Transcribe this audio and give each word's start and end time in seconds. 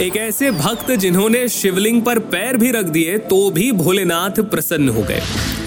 एक 0.00 0.16
ऐसे 0.16 0.50
भक्त 0.50 0.90
जिन्होंने 0.92 1.48
शिवलिंग 1.48 2.00
पर 2.02 2.18
पैर 2.32 2.56
भी 2.56 2.70
रख 2.70 2.84
दिए 2.86 3.16
तो 3.20 3.50
भी 3.50 3.70
भोलेनाथ 3.72 4.40
प्रसन्न 4.40 4.88
हो 4.88 5.02
गए। 5.02 5.20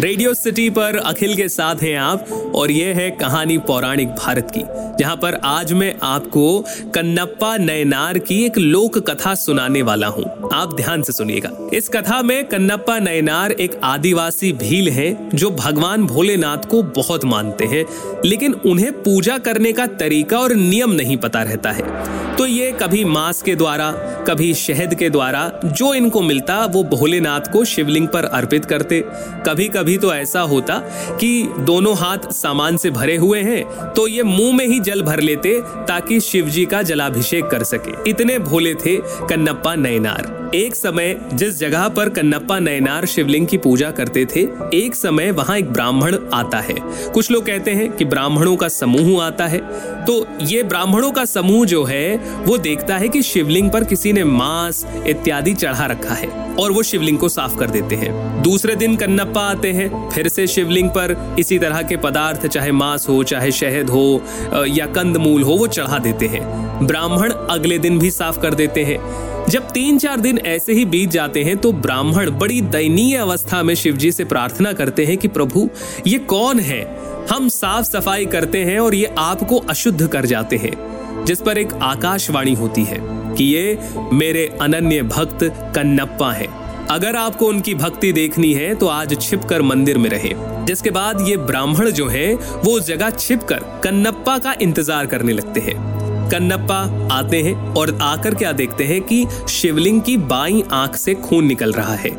रेडियो 0.00 0.32
सिटी 0.34 0.68
पर 0.70 0.96
अखिल 0.96 1.34
के 1.36 1.48
साथ 1.48 1.82
हैं 1.82 1.96
आप, 1.96 2.28
और 2.54 2.70
ये 2.70 2.92
है 2.92 3.10
कहानी 3.10 3.56
पौराणिक 3.58 4.08
भारत 4.08 4.50
की, 4.56 4.62
जहाँ 4.98 5.16
पर 5.16 5.34
आज 5.44 5.72
मैं 5.72 5.94
आपको 6.02 6.60
कन्नप्पा 6.94 7.56
नयनार 7.56 8.18
की 8.18 8.44
एक 8.44 8.58
लोक 8.58 8.98
कथा 9.10 9.34
सुनाने 9.36 9.82
वाला 9.82 10.06
हूँ। 10.08 10.24
आप 10.52 10.76
ध्यान 10.76 11.02
से 11.02 11.12
सुनिएगा। 11.12 11.56
इस 11.74 11.88
कथा 11.88 12.22
में 12.22 12.44
कन्नप्पा 12.44 12.98
नयनार 12.98 13.52
एक 13.52 13.80
आदिवासी 13.84 14.52
भील 14.58 14.88
है, 14.90 15.28
जो 15.30 15.50
भगवान 15.50 16.06
भोलेनाथ 16.06 16.70
को 16.70 16.82
बहुत 16.94 17.24
मानते 17.24 17.64
हैं, 17.66 17.84
लेकिन 18.24 18.54
उन्हें 18.54 18.92
पूजा 18.94 19.38
करने 19.38 19.72
का 19.72 19.86
तरीका 19.98 20.38
और 20.38 20.54
नियम 20.54 20.92
नहीं 20.92 21.16
पता 21.16 21.42
रहता 21.42 21.72
है। 21.72 22.26
तो 22.38 22.46
ये 22.46 22.70
कभी 22.72 23.02
मांस 23.04 23.40
के 23.42 23.54
द्वारा, 23.54 23.90
कभी 24.28 24.52
शहद 24.54 24.94
के 24.94 25.08
द्वारा, 25.10 25.40
जो 25.64 25.92
इनको 25.94 26.20
मिलता, 26.20 26.64
वो 26.66 26.82
भोलेनाथ 26.84 27.50
को 27.52 27.64
शिवलिंग 27.64 28.06
पर 28.08 28.24
अर्पित 28.24 28.64
करते। 28.64 29.00
कभी 29.46 29.68
कभी 29.68 29.96
तो 29.98 30.14
ऐसा 30.14 30.40
होता 30.42 30.78
कि 31.10 31.42
दोनों 31.58 31.96
हाथ 31.96 32.30
सामान 32.32 32.76
से 32.76 32.90
भरे 32.90 33.16
हुए 33.16 33.42
हैं 33.42 33.92
तो 33.92 34.06
ये 34.08 34.22
मुँह 34.22 34.56
में 34.56 34.66
ही 34.66 34.80
जल 34.80 35.02
भर 35.02 35.20
लेते, 35.20 35.60
ताकि 35.88 36.20
शिवजी 36.20 36.66
का 36.66 36.82
जलाभिषेक 36.82 37.44
कर 37.44 37.64
सके। 37.64 38.10
इतने 38.10 38.38
भोले 38.40 38.74
थे 38.76 38.96
कन्नप्पा 39.28 39.74
नयनार। 39.74 40.37
एक 40.54 40.74
समय 40.74 41.14
जिस 41.32 41.58
जगह 41.58 41.88
पर 41.88 42.08
कन्नप्पा 42.08 42.58
नयनार 42.58 43.06
शिवलिंग 43.06 43.46
की 43.46 43.58
पूजा 43.58 43.90
करते 43.90 44.24
थे, 44.24 44.40
एक 44.74 44.94
समय 44.94 45.30
वहाँ 45.30 45.58
एक 45.58 45.70
ब्राह्मण 45.72 46.16
आता 46.34 46.58
है। 46.58 46.74
कुछ 47.14 47.30
लोग 47.30 47.46
कहते 47.46 47.70
हैं 47.70 47.90
कि 47.92 48.04
ब्राह्मणों 48.04 48.56
का 48.56 48.68
समूह 48.68 49.22
आता 49.24 49.46
है। 49.46 49.58
तो 50.04 50.26
ये 50.42 50.62
ब्राह्मणों 50.62 51.10
का 51.12 51.24
समूह 51.24 51.66
जो 51.66 51.84
है, 51.84 52.16
वो 52.44 52.58
देखता 52.58 52.96
है 52.96 53.08
कि 53.08 53.22
शिवलिंग 53.22 53.70
पर 53.70 53.84
किसी 53.84 54.12
ने 54.12 54.24
मांस, 54.24 54.86
इत्यादि 55.06 55.54
चढ़ा 55.54 55.86
रखा 55.86 56.14
है 56.14 56.28
और 56.54 56.72
वो 56.72 56.82
शिवलिंग 56.82 57.18
को 57.18 57.28
साफ़ 57.28 57.56
कर 57.56 57.70
देते 57.70 57.94
हैं। 57.94 58.42
दूसरे 58.42 58.76
दिन 58.76 58.96
कन्नप्पा 58.96 59.40
आते 59.40 59.72
हैं, 59.72 60.10
फिर 60.10 60.28
से 60.28 60.46
शिवलिंग 60.46 60.90
पर 60.90 61.36
इसी 61.38 61.58
तरह 61.58 61.82
के 61.82 61.96
पदार्थ, 61.96 62.46
चाहे 62.46 62.72
मांस 62.72 63.08
हो, 63.08 63.22
चाहे 63.22 63.50
शहद 63.52 63.90
हो 63.90 64.22
या 64.68 64.86
कंदमूल 64.86 65.42
हो, 65.42 65.52
वो 65.52 65.66
चढ़ा 65.66 65.98
देते 65.98 66.26
हैं। 66.26 66.86
ब्राह्मण 66.86 67.32
अगले 67.32 67.78
दिन 67.78 67.98
भी 67.98 68.10
साफ़ 68.10 68.40
कर 68.40 68.54
देते 68.54 68.84
हैं। 68.84 69.28
जब 69.48 69.70
तीन 69.70 69.98
चार 69.98 70.20
दिन 70.20 70.38
ऐसे 70.38 70.72
ही 70.72 70.84
बीत 70.84 71.10
जाते 71.10 71.42
हैं 71.44 71.56
तो 71.56 71.70
ब्राह्मण 71.74 72.30
बड़ी 72.30 72.60
दयनीय 72.62 73.16
अवस्था 73.16 73.62
में 73.62 73.74
शिवजी 73.74 74.10
से 74.12 74.24
प्रार्थना 74.24 74.72
करते 74.72 75.04
हैं 75.04 75.16
कि 75.18 75.28
प्रभु, 75.28 75.68
ये 76.06 76.18
कौन 76.18 76.60
है? 76.60 76.82
हम 77.30 77.48
साफ़ 77.48 77.84
सफ़ाई 77.84 78.26
करते 78.26 78.64
हैं 78.64 78.78
और 78.78 78.94
ये 78.94 79.14
आपको 79.18 79.58
अशुद्ध 79.70 80.06
कर 80.06 80.26
जाते 80.26 80.56
हैं। 80.56 81.24
जिस 81.24 81.40
पर 81.40 81.58
एक 81.58 81.72
आकाशवाणी 81.74 82.54
होती 82.54 82.84
है 82.84 82.98
कि 83.34 83.44
ये 83.44 83.78
मेरे 84.12 84.46
अनन्य 84.60 85.02
भक्त 85.04 85.44
कन्नप्पा 85.74 86.32
है। 86.32 86.48
अगर 86.90 87.16
आपको 87.16 87.46
उनकी 87.46 87.74
भक्ति 87.74 88.12
देखनी 88.12 88.52
है 88.52 88.74
तो 88.74 88.86
आज 88.88 89.20
छिपकर 89.20 89.62
मंदिर 89.62 89.98
में 89.98 90.10
रहे। 90.10 90.34
जिसके 90.66 90.90
बाद 90.90 91.28
ये 91.28 91.36
ब्राह्मण 91.36 91.90
जो 91.90 92.08
है, 92.08 92.34
वो 92.34 92.80
जगह 92.80 93.10
छिपकर 93.10 93.80
कन्नप्पा 93.84 94.38
का 94.38 94.54
इंतज़ार 94.62 95.06
करने 95.06 95.32
लगते 95.32 95.60
हैं। 95.60 95.87
कन्नप्पा 96.30 96.78
आते 97.12 97.42
हैं 97.42 97.54
और 97.74 97.98
आकर 98.02 98.34
क्या 98.34 98.52
देखते 98.52 98.84
हैं 98.84 99.00
कि 99.02 99.24
शिवलिंग 99.48 100.00
की 100.02 100.16
बाई 100.16 100.62
आँख 100.72 100.96
से 100.96 101.14
खून 101.14 101.44
निकल 101.44 101.72
रहा 101.72 101.94
है। 101.94 102.10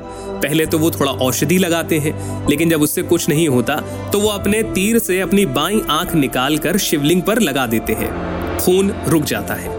पहले 0.42 0.66
तो 0.66 0.78
वो 0.80 0.92
थोड़ा 0.92 1.12
औषधि 1.12 1.58
लगाते 1.58 1.98
हैं, 2.00 2.48
लेकिन 2.50 2.70
जब 2.70 2.82
उससे 2.82 3.02
कुछ 3.02 3.28
नहीं 3.30 3.48
होता 3.48 3.76
तो 4.12 4.20
वो 4.20 4.30
अपने 4.30 4.64
तीर 4.64 5.00
से 5.00 5.20
अपनी 5.20 5.46
बाई 5.46 5.82
आँख 5.90 6.16
निकाल 6.16 6.58
कर 6.58 6.78
शिवलिंग 6.78 7.22
पर 7.22 7.40
लगा 7.40 7.66
देते 7.68 7.94
हैं। 7.94 8.58
खून 8.58 8.94
रुक 9.08 9.24
जाता 9.24 9.54
है। 9.54 9.79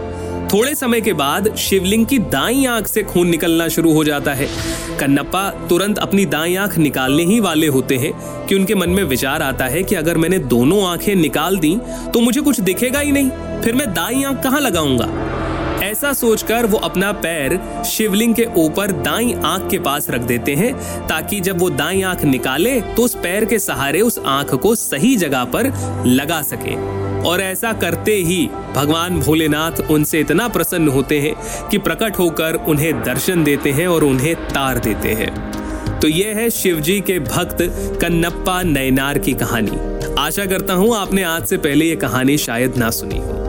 थोड़े 0.53 0.73
समय 0.75 1.01
के 1.01 1.11
बाद 1.13 1.55
शिवलिंग 1.55 2.05
की 2.05 2.17
दाई 2.19 2.65
आँख 2.65 2.87
से 2.87 3.01
खून 3.03 3.27
निकलना 3.27 3.67
शुरू 3.67 3.93
हो 3.93 4.03
जाता 4.03 4.33
है। 4.33 4.47
कन्नप्पा 4.99 5.49
तुरंत 5.67 5.97
अपनी 5.97 6.25
दाई 6.25 6.55
आँख 6.55 6.77
निकालने 6.77 7.23
ही 7.23 7.39
वाले 7.39 7.67
होते 7.67 7.97
हैं 7.97 8.11
कि 8.47 8.55
उनके 8.55 8.75
मन 8.75 8.89
में 8.89 9.03
विचार 9.03 9.41
आता 9.41 9.65
है 9.65 9.83
कि 9.83 9.95
अगर 9.95 10.17
मैंने 10.17 10.39
दोनों 10.39 10.83
आँखें 10.87 11.15
निकाल 11.15 11.57
दी 11.57 11.75
तो 12.13 12.19
मुझे 12.19 12.41
कुछ 12.41 12.59
दिखेगा 12.59 12.99
ही 12.99 13.11
नहीं। 13.11 13.61
फिर 13.61 13.75
मैं 13.75 13.93
दाई 13.93 14.23
आँख 14.23 14.43
कहाँ 14.43 14.61
लगाऊँगा? 14.61 15.07
ऐसा 15.83 16.11
सोचकर 16.13 16.65
वो 16.65 16.77
अपना 16.77 17.11
पैर 17.11 17.59
शिवलिंग 17.85 18.35
के 18.35 18.45
ऊपर 18.57 18.91
दाई 19.01 19.33
आँख 19.33 19.69
के 19.71 19.79
पास 19.79 20.09
रख 20.09 20.21
देते 20.21 20.55
हैं, 20.55 20.73
ताकि 21.07 21.39
जब 21.39 21.59
वो 21.59 21.69
दाई 21.69 22.01
आँख 22.01 22.23
निकाले 22.23 22.79
तो 22.81 23.03
उस 23.03 23.15
पैर 23.15 23.45
के 23.45 23.59
सहारे 23.59 24.01
उस 24.01 24.19
आँख 24.25 24.53
को 24.55 24.75
सही 24.75 25.15
जगह 25.15 25.43
पर 25.45 25.73
लगा 26.05 26.41
सके। 26.41 26.75
और 27.25 27.41
ऐसा 27.41 27.73
करते 27.73 28.15
ही 28.15 28.49
भगवान 28.75 29.19
भोलेनाथ 29.19 29.71
उनसे 29.91 30.19
इतना 30.19 30.47
प्रसन्न 30.47 30.87
होते 30.87 31.19
हैं 31.19 31.33
कि 31.69 31.77
प्रकट 31.77 32.19
होकर 32.19 32.53
उन्हें 32.53 32.93
दर्शन 33.03 33.43
देते 33.43 33.71
हैं 33.71 33.87
और 33.87 34.03
उन्हें 34.03 34.35
तार 34.35 34.79
देते 34.79 35.09
हैं। 35.09 35.99
तो 35.99 36.07
यह 36.07 36.35
है 36.35 36.49
शिवजी 36.49 36.99
के 37.01 37.19
भक्त 37.19 37.57
कन्नप्पा 38.01 38.61
नयनार 38.63 39.17
की 39.17 39.33
कहानी। 39.33 39.77
आशा 40.19 40.45
करता 40.45 40.73
हूँ 40.73 40.95
आपने 40.97 41.23
आज 41.23 41.45
से 41.45 41.57
पहले 41.57 41.85
ये 41.85 41.95
कहानी 41.95 42.37
शायद 42.37 42.77
ना 42.77 42.89
सुनी 42.89 43.17
हो। 43.17 43.39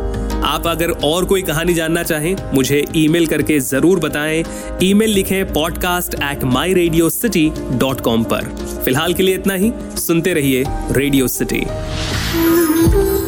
आप 0.45 0.67
अगर 0.67 0.91
और 0.91 1.25
कोई 1.25 1.43
कहानी 1.43 1.75
जानना 1.75 2.03
चाहें, 2.03 2.37
मुझे 2.55 2.85
ईमेल 2.97 3.27
करके 3.27 3.59
ज़रूर 3.61 3.99
बताएँ। 3.99 4.45
ईमेल 4.83 5.11
लिखें 5.11 5.53
podcast 5.53 6.15
at 6.15 6.45
my 6.45 6.75
radio 6.75 7.11
city 7.11 7.51
dot 7.73 8.01
com 8.01 8.25
पर। 8.25 8.45
फ़िलहाल 8.85 9.15
के 9.15 9.23
लिए 9.23 9.35
इतना 9.35 9.55
ही। 9.55 9.73
सुनते 9.97 10.33
रहिए 10.33 10.65
रेडियो 10.91 11.29
सिटी 11.29 11.65